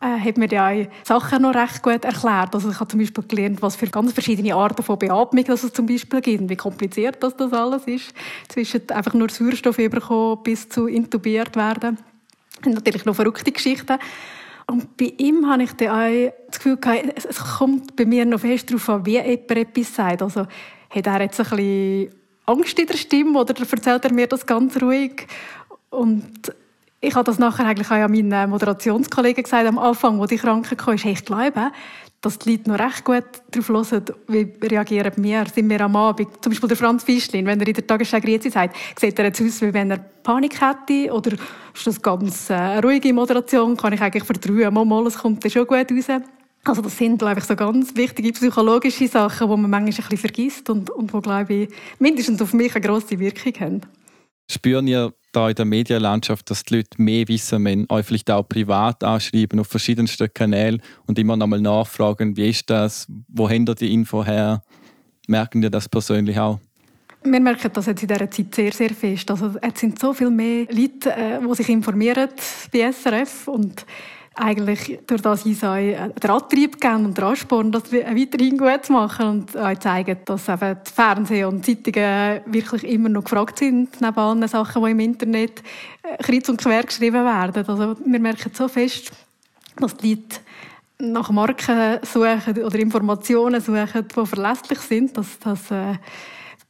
äh, 0.04 0.20
hat 0.20 0.38
mir 0.38 0.50
ja 0.50 0.88
Sachen 1.04 1.44
noch 1.44 1.56
recht 1.56 1.82
gut 1.82 2.04
erklärt. 2.04 2.54
Also 2.54 2.70
ich 2.70 2.80
habe 2.80 2.90
zum 2.90 3.00
Beispiel 3.00 3.24
gelernt, 3.24 3.62
was 3.62 3.76
für 3.76 3.88
ganz 3.88 4.12
verschiedene 4.12 4.54
Arten 4.54 4.84
von 4.84 5.00
Beatmung 5.00 5.46
es 5.48 5.74
zum 5.74 5.86
Beispiel 5.86 6.22
gibt 6.22 6.42
und 6.42 6.50
wie 6.50 6.56
kompliziert 6.56 7.24
das, 7.24 7.36
das 7.38 7.54
alles 7.54 7.84
ist. 7.86 8.14
Zwischen 8.50 8.90
einfach 8.90 9.14
nur 9.14 9.30
Sauerstoff 9.30 9.78
bekommen 9.78 10.44
bis 10.44 10.68
zu 10.68 10.88
intubiert 10.88 11.56
werden. 11.56 11.98
Und 12.66 12.74
natürlich 12.74 13.06
noch 13.06 13.16
verrückte 13.16 13.52
Geschichten. 13.52 13.98
Und 14.68 14.98
bei 14.98 15.14
ihm 15.18 15.50
habe 15.50 15.64
ich 15.64 15.74
dann 15.74 15.90
auch 15.90 16.34
das 16.48 16.58
Gefühl 16.58 16.78
gehabt, 16.78 17.26
es 17.30 17.58
kommt 17.58 17.96
bei 17.96 18.06
mir 18.06 18.26
noch 18.26 18.40
fest 18.40 18.70
darauf 18.70 18.90
an, 18.90 19.06
wie 19.06 19.20
jemand 19.20 19.52
etwas 19.52 19.96
sagt. 19.96 20.22
Also 20.22 20.48
hat 20.90 21.08
er 21.08 21.22
jetzt 21.22 21.40
ein 21.40 21.58
bisschen 21.58 22.10
Angst 22.46 22.80
in 22.80 22.88
der 22.88 22.98
Stimme 22.98 23.40
oder 23.40 23.54
erzählt 23.60 24.06
er 24.06 24.14
mir 24.14 24.28
das 24.28 24.46
ganz 24.46 24.82
ruhig? 24.82 25.28
Und 25.90 26.54
ich 27.02 27.16
habe 27.16 27.26
das 27.26 27.38
nachher 27.38 27.66
eigentlich 27.66 27.88
auch 27.88 27.96
an 27.96 28.12
meinen 28.12 28.50
Moderationskollegen 28.50 29.44
gesagt, 29.44 29.68
am 29.68 29.78
Anfang, 29.78 30.20
wo 30.20 30.26
die 30.26 30.38
Kranken 30.38 30.78
kam, 30.78 30.98
hey, 30.98 31.12
ich 31.12 31.26
glaube, 31.26 31.72
dass 32.24 32.40
die 32.40 32.52
Leute 32.52 32.70
noch 32.70 32.80
recht 32.80 33.04
gut 33.04 33.26
darauf 33.52 33.92
hören, 33.92 34.06
wie 34.30 34.48
reagieren 34.66 35.12
wir, 35.18 35.46
sind 35.54 35.70
wir 35.70 35.82
am 35.82 35.96
Abend. 35.98 36.30
Zum 36.42 36.52
Beispiel 36.52 36.70
der 36.70 36.78
Franz 36.78 37.04
Fischlin, 37.04 37.46
wenn 37.46 37.60
er 37.60 37.68
in 37.68 37.74
der 37.74 37.86
Tagesschau 37.86 38.20
Grüezi 38.22 38.50
sagt, 38.50 38.78
sieht 38.98 39.20
er 39.20 39.26
jetzt 39.26 39.42
aus, 39.42 39.62
wie 39.62 39.74
wenn 39.74 39.92
er 39.92 39.98
Panik 39.98 40.60
hätte, 40.62 41.12
oder 41.14 41.34
ist 41.34 41.86
das 41.86 42.02
ganz 42.02 42.50
äh, 42.50 42.78
ruhige 42.78 43.14
Moderation, 43.14 43.76
kann 43.76 43.92
ich 43.92 44.02
eigentlich 44.02 44.24
vertrauen, 44.24 44.74
mal, 44.74 44.86
mal, 44.86 45.06
es 45.06 45.18
kommt 45.18 45.44
dann 45.44 45.52
schon 45.52 45.68
gut 45.68 45.92
raus. 45.92 46.22
Also 46.64 46.82
das 46.82 46.98
sind, 46.98 47.20
glaube 47.20 47.40
ich, 47.40 47.46
so 47.46 47.58
ganz 47.58 47.94
wichtige 47.94 48.32
psychologische 48.32 49.10
Sachen, 49.10 49.50
die 49.50 49.58
man 49.58 49.70
manchmal 49.70 49.84
ein 49.84 50.10
bisschen 50.10 50.18
vergisst 50.18 50.70
und, 50.70 50.90
die, 50.98 51.22
glaube 51.22 51.54
ich, 51.54 51.70
mindestens 52.00 52.42
auf 52.42 52.54
mich 52.54 52.74
eine 52.74 52.88
grosse 52.88 53.20
Wirkung 53.20 53.54
haben. 53.60 53.82
Spüren 54.50 54.88
ihr 54.88 55.14
da 55.32 55.50
in 55.50 55.56
der 55.56 55.66
Medienlandschaft, 55.66 56.50
dass 56.50 56.64
die 56.64 56.78
Leute 56.78 57.02
mehr 57.02 57.28
wissen, 57.28 57.66
wenn 57.66 57.86
euch 57.90 58.06
vielleicht 58.06 58.30
auch 58.30 58.48
privat 58.48 59.04
anschreiben 59.04 59.60
auf 59.60 59.68
verschiedensten 59.68 60.32
Kanälen 60.34 60.82
und 61.08 61.18
immer 61.18 61.36
nochmal 61.36 61.62
nachfragen, 61.62 62.38
wie 62.38 62.50
ist 62.50 62.70
das, 62.70 63.08
wo 63.28 63.50
habt 63.50 63.70
ihr 63.70 63.76
die 63.76 63.94
Info 63.94 64.24
her? 64.24 64.64
Merken 65.28 65.64
ihr 65.64 65.70
das 65.70 65.90
persönlich 65.90 66.38
auch? 66.38 66.60
Wir 67.24 67.40
merken 67.40 67.72
das 67.74 67.86
jetzt 67.86 68.02
in 68.02 68.10
dieser 68.10 68.30
Zeit 68.30 68.54
sehr, 68.54 68.72
sehr 68.74 68.90
fest. 68.90 69.32
Also, 69.32 69.54
es 69.62 69.80
sind 69.80 69.98
so 69.98 70.14
viel 70.14 70.30
mehr 70.30 70.66
Leute, 70.70 71.16
äh, 71.16 71.40
die 71.40 71.56
sich 71.56 71.70
informieren 71.70 72.30
bei 72.72 72.92
SRF 72.92 73.48
und 73.48 73.86
eigentlich 74.36 75.00
durch 75.06 75.22
das 75.22 75.46
uns 75.46 75.64
auch 75.64 75.76
den 75.76 76.32
Antrieb 76.32 76.82
geben 76.82 77.06
und 77.06 77.18
den 77.18 77.24
Ansporn, 77.24 77.72
das 77.72 77.92
weiterhin 77.92 78.58
gut 78.58 78.86
zu 78.86 78.94
machen 78.94 79.28
und 79.28 79.58
auch 79.58 79.78
zeigen, 79.80 80.18
dass 80.26 80.50
eben 80.50 80.78
die 80.86 80.92
Fernsehen 80.92 81.46
und 81.48 81.66
Zeitungen 81.66 82.42
wirklich 82.46 82.84
immer 82.84 83.10
noch 83.10 83.24
gefragt 83.24 83.60
sind, 83.60 84.02
neben 84.02 84.18
allen 84.18 84.48
Sachen, 84.48 84.84
die 84.84 84.92
im 84.92 85.00
Internet 85.00 85.62
äh, 86.02 86.18
kreuz 86.22 86.50
und 86.50 86.62
quer 86.62 86.84
geschrieben 86.84 87.24
werden. 87.24 87.66
Also 87.68 87.96
wir 88.04 88.20
merken 88.20 88.52
so 88.54 88.68
fest, 88.68 89.12
dass 89.78 89.96
die 89.98 90.16
Leute 90.16 90.40
nach 91.00 91.30
Marken 91.32 92.00
suchen 92.04 92.64
oder 92.64 92.80
Informationen 92.80 93.62
suchen, 93.62 94.08
die 94.08 94.26
verlässlich 94.26 94.80
sind, 94.80 95.18
dass 95.18 95.38
das 95.40 95.72
äh, 95.72 95.96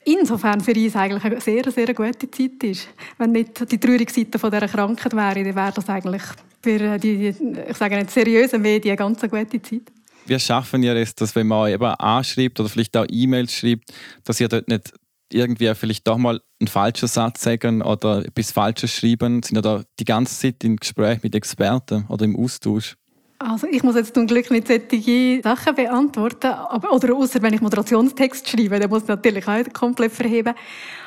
insofern 0.05 0.60
für 0.60 0.74
uns 0.74 0.96
eigentlich 0.96 1.24
eine 1.24 1.41
sehr, 1.41 1.72
sehr 1.72 1.93
gute 1.93 2.29
Zeit 2.29 2.63
ist. 2.63 2.88
Wenn 3.17 3.32
nicht 3.32 3.72
die 3.72 3.79
traurige 3.79 4.12
Seite 4.12 4.39
von 4.39 4.51
dieser 4.51 4.67
Krankheit 4.67 5.15
wäre, 5.15 5.43
dann 5.43 5.55
wäre 5.55 5.72
das 5.74 5.89
eigentlich 5.89 6.24
für 6.63 6.98
die, 6.98 7.27
ich 7.27 7.77
sage 7.77 7.98
nicht, 7.98 8.12
seriösen 8.12 8.62
Medien 8.62 8.98
eine 8.98 8.98
ganz 8.98 9.22
gute 9.22 9.62
Zeit. 9.62 9.91
Wie 10.25 10.39
schaffen 10.39 10.84
ihr 10.84 10.96
es, 10.96 11.13
dass 11.15 11.36
wenn 11.36 11.48
man 11.48 11.70
eben 11.70 11.84
anschreibt 11.84 12.60
oder 12.60 12.70
vielleicht 12.70 12.96
auch 12.96 13.05
E-Mails 13.10 13.53
schreibt, 13.53 13.93
dass 14.24 14.39
ihr 14.39 14.48
dort 14.48 14.70
nicht 14.70 14.93
irgendwie 15.32 15.74
vielleicht 15.75 16.08
doch 16.08 16.17
mal 16.17 16.39
einen 16.60 16.67
falschen 16.67 17.08
Satz 17.08 17.43
sagen 17.43 17.82
oder 17.82 18.25
etwas 18.25 18.51
Falsches 18.51 18.93
schreiben? 18.93 19.43
Sind 19.43 19.58
ihr 19.58 19.62
da 19.62 19.84
die 20.00 20.05
ganze 20.05 20.39
Zeit 20.39 20.63
im 20.63 20.77
Gespräch 20.77 21.22
mit 21.24 21.36
Experten 21.36 22.05
oder 22.08 22.24
im 22.24 22.38
Austausch? 22.38 22.96
Also 23.39 23.67
ich 23.70 23.84
muss 23.84 23.96
jetzt 23.96 24.13
zum 24.13 24.25
Glück 24.25 24.50
nicht 24.51 24.67
solche 24.67 25.41
Sachen 25.43 25.75
beantworten, 25.75 26.48
aber, 26.48 26.93
oder 26.93 27.13
außer 27.13 27.41
wenn 27.41 27.53
ich 27.53 27.60
Moderationstext 27.60 28.48
schreibe, 28.48 28.79
dann 28.79 28.89
muss 28.89 29.03
ich 29.03 29.10
natürlich 29.10 29.46
auch 29.46 29.74
komplett 29.74 30.13
verheben. 30.13 30.53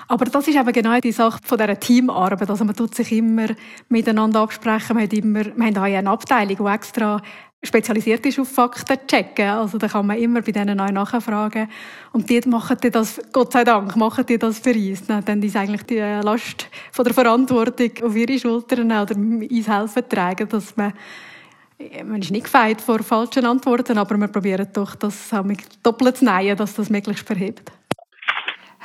Aber 0.09 0.25
das 0.27 0.47
ist 0.47 0.57
eben 0.57 0.73
genau 0.73 0.99
die 1.01 1.13
Sache 1.13 1.41
von 1.43 1.59
dieser 1.59 1.79
Teamarbeit. 1.79 2.49
Also 2.49 2.65
man 2.65 2.77
tut 2.77 2.95
sich 2.95 3.11
immer 3.13 3.49
miteinander 3.89 4.41
absprechen. 4.41 4.95
Man 4.95 5.05
hat 5.05 5.13
immer, 5.13 5.45
wir 5.45 5.67
haben 5.67 5.77
auch 5.77 5.83
eine 5.83 6.11
Abteilung, 6.11 6.57
die 6.59 6.75
extra 6.75 7.21
spezialisiert 7.65 8.25
ist 8.25 8.39
auf 8.39 8.49
Fakten 8.49 8.99
checken. 9.07 9.49
Also 9.49 9.79
da 9.79 9.89
kann 9.89 10.07
man 10.07 10.19
immer 10.19 10.43
bei 10.43 10.53
denen 10.53 10.77
neu 10.77 10.93
nachfragen. 10.93 11.69
Und 12.13 12.31
die 12.31 12.41
machen 12.47 12.77
die 12.83 12.91
das, 12.91 13.21
Gott 13.33 13.53
sei 13.53 13.65
Dank, 13.65 13.97
machen 13.97 14.25
die 14.27 14.39
das 14.39 14.61
für 14.61 14.75
uns. 14.75 15.07
Dann 15.07 15.43
ist 15.43 15.57
eigentlich 15.57 15.83
die 15.83 15.99
Last 15.99 16.69
von 16.93 17.05
der 17.05 17.15
Verantwortung 17.15 17.91
auf 18.03 18.15
ihre 18.15 18.39
Schultern 18.39 18.93
oder 18.93 19.17
uns 19.17 19.69
helfen 19.69 20.09
tragen, 20.09 20.49
dass 20.49 20.77
man 20.77 20.93
man 22.07 22.23
ist 22.23 22.31
nicht 22.31 22.45
gefeit 22.45 22.81
vor 22.81 23.01
falschen 23.01 23.45
Antworten, 23.45 23.99
aber 23.99 24.17
wir 24.17 24.29
probieren 24.29 24.67
doch, 24.73 24.95
das 24.95 25.29
doppelt 25.83 26.17
zu 26.17 26.25
nähen, 26.25 26.57
dass 26.57 26.73
das 26.73 26.89
möglichst 26.89 27.27
verhebt. 27.27 27.71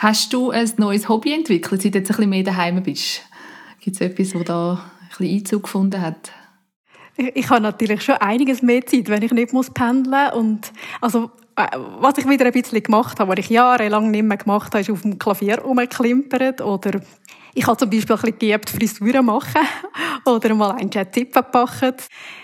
Hast 0.02 0.34
du 0.34 0.50
ein 0.50 0.68
neues 0.78 1.08
Hobby 1.10 1.32
entwickelt, 1.32 1.80
seit 1.80 1.94
du 1.94 2.00
jetzt 2.00 2.10
ein 2.10 2.16
bisschen 2.16 2.30
mehr 2.32 2.42
daheim 2.42 2.82
bist? 2.82 3.22
Gibt 3.82 3.98
es 3.98 4.02
etwas, 4.02 4.32
das 4.32 4.44
da 4.46 4.74
ein 4.74 5.08
bisschen 5.10 5.38
Einzug 5.38 5.62
gefunden 5.62 6.02
hat? 6.02 6.32
Ich, 7.16 7.36
ich 7.36 7.50
habe 7.52 7.62
natürlich 7.62 8.02
schon 8.02 8.16
einiges 8.16 8.64
mehr 8.64 8.84
Zeit, 8.84 9.10
wenn 9.10 9.22
ich 9.22 9.32
nicht 9.32 9.54
muss 9.54 9.70
pendeln 9.70 10.34
und 10.34 10.72
also 11.02 11.30
äh, 11.56 11.68
was 12.00 12.18
ich 12.18 12.28
wieder 12.28 12.48
ein 12.48 12.52
bisschen 12.52 12.82
gemacht 12.82 13.20
habe, 13.20 13.32
was 13.32 13.46
ich 13.46 13.52
jahrelang 13.52 14.10
nicht 14.10 14.24
mehr 14.24 14.38
gemacht 14.38 14.74
habe, 14.74 14.82
ist 14.82 14.90
auf 14.90 15.04
dem 15.04 15.20
Klavier 15.20 15.60
rumklimpert 15.60 16.62
oder 16.62 17.00
ich 17.54 17.68
habe 17.68 17.78
zum 17.78 17.90
Beispiel 17.90 18.16
ein 18.16 18.22
bisschen 18.22 18.40
geübt, 18.40 18.70
Frisuren 18.70 19.26
machen 19.26 19.62
oder 20.26 20.54
mal 20.56 20.72
einen 20.72 20.90
Jet-Tipp 20.90 21.32
packen. 21.32 21.94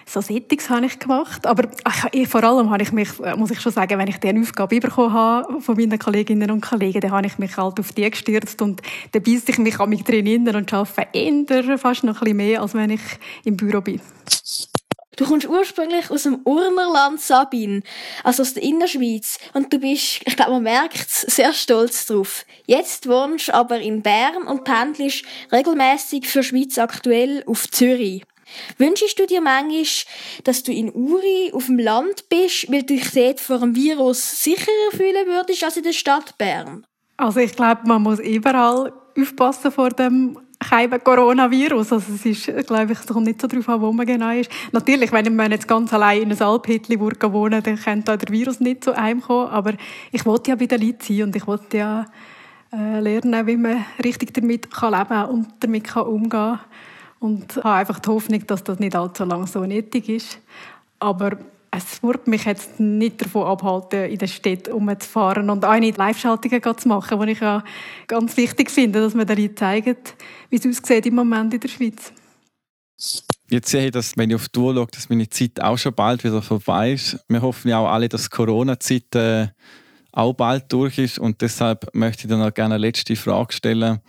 So 0.06 0.22
Settings 0.22 0.70
habe 0.70 0.86
ich 0.86 1.00
gemacht. 1.00 1.46
Aber 1.46 1.70
ach, 1.84 2.08
vor 2.28 2.44
allem 2.44 2.70
habe 2.70 2.84
ich 2.84 2.92
mich, 2.92 3.10
muss 3.36 3.52
ich 3.52 3.60
schon 3.60 3.72
sagen, 3.72 3.98
wenn 3.98 4.08
ich 4.08 4.18
diese 4.18 4.40
Aufgabe 4.40 4.80
bekommen 4.80 5.14
habe 5.14 5.62
von 5.62 5.76
meinen 5.76 6.00
Kolleginnen 6.00 6.52
und 6.52 6.62
Kollegen, 6.62 7.02
dann 7.02 7.12
habe 7.12 7.28
ich 7.28 7.38
mich 7.38 7.58
halt 7.58 7.80
auf 7.80 7.92
die 7.92 8.10
gestürzt 8.10 8.62
und 8.62 8.82
dann 9.12 9.24
beiße 9.24 9.52
ich 9.52 9.58
mich 9.58 9.80
an 9.80 9.90
mich 9.90 10.04
drin 10.04 10.48
und 10.48 10.74
arbeite 10.74 11.08
eher 11.14 11.78
fast 11.78 12.04
noch 12.04 12.16
ein 12.16 12.20
bisschen 12.20 12.38
mehr, 12.38 12.62
als 12.62 12.74
wenn 12.74 12.90
ich 12.90 13.02
im 13.44 13.58
Büro 13.58 13.82
bin. 13.82 14.02
Du 15.18 15.26
kommst 15.26 15.50
ursprünglich 15.50 16.12
aus 16.12 16.24
dem 16.24 16.42
Urnerland, 16.44 17.20
Sabine, 17.20 17.82
also 18.24 18.44
aus 18.44 18.54
der 18.54 18.62
Innerschweiz. 18.62 19.40
Und 19.54 19.74
du 19.74 19.80
bist, 19.80 20.22
ich 20.26 20.36
glaube, 20.36 20.52
man 20.52 20.64
merkt 20.64 21.10
sehr 21.10 21.54
stolz 21.54 22.06
drauf. 22.06 22.46
Jetzt 22.68 23.10
wohnst 23.10 23.48
du 23.48 23.54
aber 23.56 23.80
in 23.80 24.04
Bern 24.04 24.44
und 24.44 24.64
pendelst 24.64 25.26
regelmäßig 25.52 26.28
für 26.28 26.44
Schweiz 26.44 26.78
aktuell 26.78 27.44
auf 27.48 27.70
Zürich. 27.72 28.24
Wünschst 28.78 29.18
du 29.18 29.26
dir 29.26 29.42
manchmal, 29.42 29.84
dass 30.44 30.62
du 30.62 30.72
in 30.72 30.94
Uri 30.94 31.52
auf 31.52 31.66
dem 31.66 31.80
Land 31.80 32.30
bist, 32.30 32.72
weil 32.72 32.84
du 32.84 32.96
dich 32.96 33.10
dort 33.12 33.40
vor 33.40 33.58
dem 33.58 33.76
Virus 33.76 34.44
sicherer 34.44 34.92
fühlen 34.92 35.26
würdest 35.26 35.64
als 35.64 35.78
in 35.78 35.84
der 35.84 35.94
Stadt 35.94 36.38
Bern? 36.38 36.86
Also 37.18 37.40
ich 37.40 37.56
glaube, 37.56 37.82
man 37.86 38.04
muss 38.04 38.20
überall 38.20 38.94
aufpassen 39.20 39.72
vor 39.72 39.90
dem 39.90 40.38
kein 40.60 41.04
Coronavirus. 41.04 41.94
Also 41.94 42.14
es 42.14 42.26
ist, 42.26 42.68
glaube 42.68 42.94
ich, 42.94 43.06
kommt 43.06 43.26
nicht 43.26 43.42
so 43.42 43.48
darauf 43.48 43.70
an, 43.70 43.82
wo 43.82 43.92
man 43.92 44.06
genau 44.06 44.32
ist. 44.32 44.52
Natürlich, 44.72 45.12
wenn 45.12 45.36
man 45.36 45.52
jetzt 45.52 45.68
ganz 45.68 45.94
allein 45.94 46.24
in 46.24 46.32
einem 46.32 46.42
Alphütli 46.42 47.00
wohnen 47.00 47.64
dann 47.64 47.78
könnte 47.78 48.18
der 48.18 48.30
Virus 48.30 48.60
nicht 48.60 48.84
zu 48.84 48.98
einem 48.98 49.22
kommen. 49.22 49.50
Aber 49.50 49.74
ich 50.12 50.26
wollte 50.26 50.52
ja 50.52 50.56
bei 50.56 50.66
den 50.66 50.82
Leuten 50.82 51.02
sein 51.02 51.24
und 51.24 51.36
ich 51.36 51.48
wollte 51.48 51.78
ja 51.78 52.06
äh, 52.74 53.00
lernen, 53.00 53.48
wie 53.48 53.58
man 53.58 53.86
richtig 54.04 54.34
damit 54.34 54.72
kann 54.72 54.94
leben 54.94 55.26
und 55.30 55.48
damit 55.60 55.84
kann 55.84 56.08
umgehen 56.08 56.30
kann. 56.30 56.60
Und 57.20 57.56
habe 57.58 57.72
einfach 57.72 58.00
die 58.00 58.10
Hoffnung, 58.10 58.46
dass 58.46 58.64
das 58.64 58.80
nicht 58.80 58.96
allzu 58.96 59.26
lange 59.26 59.48
so 59.48 59.66
nötig 59.66 60.10
ist. 60.10 60.40
Aber 61.00 61.38
es 61.72 62.02
würde 62.02 62.30
mich 62.30 62.46
jetzt 62.46 62.80
nicht 62.80 63.22
davon 63.22 63.48
abhalten, 63.48 64.06
in 64.06 64.18
der 64.18 64.28
Stadt 64.28 64.68
umzufahren 64.68 65.50
und 65.50 65.66
auch 65.66 65.80
nicht 65.80 65.98
Live-Schaltungen 65.98 66.62
zu 66.78 66.88
machen, 66.88 67.20
die 67.22 67.32
ich 67.32 67.40
ja 67.40 67.64
ganz 68.08 68.38
wichtig 68.38 68.70
finde, 68.72 69.02
dass 69.02 69.14
man 69.14 69.28
Leuten 69.28 69.56
zeigt, 69.56 70.16
wie 70.50 70.56
es 70.56 70.66
aussieht 70.66 71.06
im 71.06 71.16
Moment 71.16 71.54
in 71.54 71.60
der 71.60 71.68
Schweiz. 71.68 72.12
Jetzt 73.50 73.70
sehe 73.70 73.86
ich, 73.86 73.92
dass, 73.92 74.18
wenn 74.18 74.30
ich 74.30 74.36
auf 74.36 74.50
die 74.50 74.52
Tour 74.52 74.74
schaue, 74.74 74.88
dass 74.88 75.10
meine 75.10 75.30
Zeit 75.30 75.62
auch 75.62 75.78
schon 75.78 75.94
bald 75.94 76.24
wieder 76.24 76.42
vorbei 76.42 76.94
ist. 76.94 77.18
Wir 77.28 77.42
hoffen 77.42 77.70
ja 77.70 77.80
auch 77.80 77.88
alle, 77.88 78.10
dass 78.10 78.30
Corona-Zeit 78.30 79.16
äh, 79.16 79.48
auch 80.12 80.34
bald 80.34 80.72
durch 80.74 80.98
ist 80.98 81.20
und 81.20 81.42
deshalb 81.42 81.94
möchte 81.94 82.24
ich 82.24 82.30
dann 82.30 82.40
noch 82.40 82.54
gerne 82.54 82.76
eine 82.76 82.82
letzte 82.82 83.16
Frage 83.16 83.54
stellen. 83.54 84.00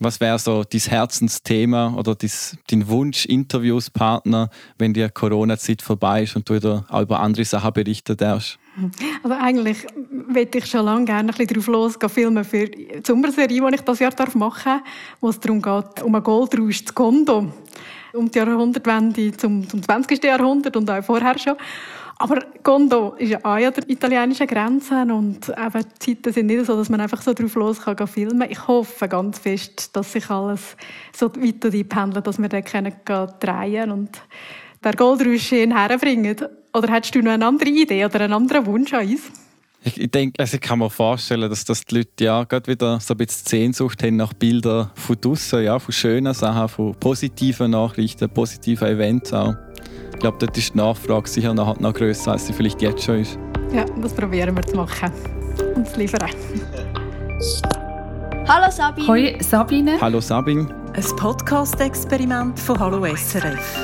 Was 0.00 0.20
wäre 0.20 0.38
so 0.38 0.62
dein 0.62 0.80
Herzensthema 0.80 1.92
oder 1.96 2.14
dein 2.14 2.88
Wunsch 2.88 3.26
Interviewspartner, 3.26 4.48
wenn 4.78 4.94
die 4.94 5.08
Corona-Zeit 5.08 5.82
vorbei 5.82 6.22
ist 6.22 6.36
und 6.36 6.48
du 6.48 6.54
wieder 6.54 6.84
auch 6.88 7.02
über 7.02 7.18
andere 7.18 7.44
Sachen 7.44 7.72
berichten 7.72 8.16
darfst? 8.16 8.60
Also 9.24 9.36
eigentlich 9.36 9.78
würde 10.28 10.58
ich 10.58 10.66
schon 10.66 10.84
lange 10.84 11.04
gerne 11.04 11.32
ein 11.32 11.36
bisschen 11.36 11.48
drauf 11.48 11.66
losgehen, 11.66 12.10
filmen 12.10 12.44
für 12.44 12.68
die 12.68 12.88
Sommerserie, 13.04 13.48
die 13.48 13.74
ich 13.74 13.80
das 13.80 13.98
Jahr 13.98 14.12
machen 14.34 14.62
darf, 14.64 14.82
wo 15.20 15.30
es 15.30 15.40
darum 15.40 15.60
geht, 15.60 16.02
um 16.04 16.14
einen 16.14 16.22
Goldrausch 16.22 16.84
zu 16.84 16.94
Kondo. 16.94 17.52
Um 18.12 18.30
die 18.30 18.38
Jahrhundertwende 18.38 19.36
zum, 19.36 19.68
zum 19.68 19.82
20. 19.82 20.22
Jahrhundert 20.22 20.76
und 20.76 20.88
auch 20.88 21.02
vorher 21.02 21.38
schon. 21.38 21.56
Aber 22.20 22.40
Gondo 22.64 23.14
ist 23.16 23.30
ja 23.30 23.38
auch 23.38 23.54
an 23.54 23.72
der 23.72 23.88
italienischen 23.88 24.48
Grenze 24.48 25.02
und 25.02 25.48
eben 25.48 25.84
die 26.04 26.16
Zeiten 26.16 26.32
sind 26.32 26.46
nicht 26.46 26.66
so, 26.66 26.76
dass 26.76 26.88
man 26.88 27.00
einfach 27.00 27.22
so 27.22 27.32
drauf 27.32 27.54
los 27.54 27.80
kann 27.80 28.08
filmen. 28.08 28.50
Ich 28.50 28.66
hoffe 28.66 29.08
ganz 29.08 29.38
fest, 29.38 29.94
dass 29.94 30.12
sich 30.12 30.28
alles 30.28 30.76
so 31.16 31.32
weiter 31.36 31.70
pendelt, 31.84 32.26
dass 32.26 32.40
wir 32.40 32.48
dann 32.48 32.64
können 32.64 32.92
drehen 33.04 33.92
und 33.92 34.20
der 34.82 34.94
Goldrausch 34.94 35.52
herbringen. 35.52 36.36
Oder 36.74 36.92
hättest 36.92 37.14
du 37.14 37.22
noch 37.22 37.32
eine 37.32 37.46
andere 37.46 37.70
Idee 37.70 38.04
oder 38.04 38.20
einen 38.20 38.32
anderen 38.32 38.66
Wunsch 38.66 38.92
an 38.92 39.06
uns? 39.06 39.30
Ich, 39.84 40.00
ich 40.00 40.10
denke, 40.10 40.40
also 40.40 40.56
ich 40.56 40.60
kann 40.60 40.80
mir 40.80 40.90
vorstellen, 40.90 41.48
dass, 41.48 41.64
das 41.64 41.82
die 41.84 41.98
Leute 41.98 42.24
ja 42.24 42.42
gerade 42.42 42.66
wieder 42.66 42.98
so 42.98 43.14
ein 43.14 43.16
bisschen 43.16 43.46
Sehnsucht 43.46 44.02
haben 44.02 44.16
nach 44.16 44.32
Bildern 44.32 44.90
von 44.94 45.16
draussen, 45.20 45.62
ja, 45.62 45.78
von 45.78 45.92
schönen 45.92 46.34
Sachen, 46.34 46.68
von 46.68 46.94
positiven 46.96 47.70
Nachrichten, 47.70 48.28
positiven 48.28 48.88
Events 48.88 49.32
auch. 49.32 49.54
Ich 50.18 50.20
glaube, 50.20 50.36
dort 50.40 50.58
ist 50.58 50.74
die 50.74 50.78
Nachfrage 50.78 51.28
sicher 51.28 51.54
noch, 51.54 51.78
noch 51.78 51.94
grösser, 51.94 52.32
als 52.32 52.48
sie 52.48 52.52
vielleicht 52.52 52.82
jetzt 52.82 53.04
schon 53.04 53.20
ist. 53.20 53.38
Ja, 53.72 53.84
das 54.02 54.12
probieren 54.12 54.56
wir 54.56 54.64
zu 54.64 54.74
machen 54.74 55.12
und 55.76 55.86
zu 55.86 55.96
liefern. 55.96 56.28
Hallo 58.48 58.68
Sabine. 58.68 59.06
Hoi 59.06 59.38
Sabine. 59.40 60.00
Hallo 60.00 60.20
Sabine. 60.20 60.74
Ein 60.92 61.16
Podcast-Experiment 61.16 62.58
von 62.58 62.80
Hallo 62.80 63.04
SRF. 63.14 63.78